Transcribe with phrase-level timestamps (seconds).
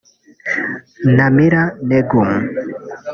[1.15, 2.27] Namira Negm